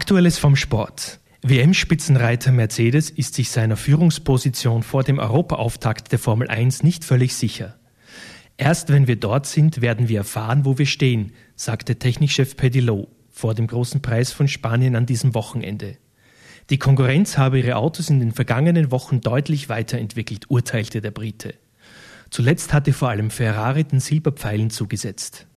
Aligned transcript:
Aktuelles 0.00 0.38
vom 0.38 0.56
Sport. 0.56 1.20
WM-Spitzenreiter 1.42 2.52
Mercedes 2.52 3.10
ist 3.10 3.34
sich 3.34 3.50
seiner 3.50 3.76
Führungsposition 3.76 4.82
vor 4.82 5.04
dem 5.04 5.18
Europaauftakt 5.18 6.10
der 6.10 6.18
Formel 6.18 6.48
1 6.48 6.82
nicht 6.82 7.04
völlig 7.04 7.34
sicher. 7.34 7.76
Erst 8.56 8.88
wenn 8.88 9.06
wir 9.08 9.16
dort 9.16 9.44
sind, 9.44 9.82
werden 9.82 10.08
wir 10.08 10.20
erfahren, 10.20 10.64
wo 10.64 10.78
wir 10.78 10.86
stehen, 10.86 11.32
sagte 11.54 11.96
Technikchef 11.96 12.56
Pedilot 12.56 13.08
vor 13.30 13.52
dem 13.52 13.66
großen 13.66 14.00
Preis 14.00 14.32
von 14.32 14.48
Spanien 14.48 14.96
an 14.96 15.04
diesem 15.04 15.34
Wochenende. 15.34 15.98
Die 16.70 16.78
Konkurrenz 16.78 17.36
habe 17.36 17.58
ihre 17.58 17.76
Autos 17.76 18.08
in 18.08 18.20
den 18.20 18.32
vergangenen 18.32 18.90
Wochen 18.90 19.20
deutlich 19.20 19.68
weiterentwickelt, 19.68 20.46
urteilte 20.48 21.02
der 21.02 21.10
Brite. 21.10 21.56
Zuletzt 22.30 22.72
hatte 22.72 22.94
vor 22.94 23.10
allem 23.10 23.28
Ferrari 23.28 23.84
den 23.84 24.00
Silberpfeilen 24.00 24.70
zugesetzt. 24.70 25.46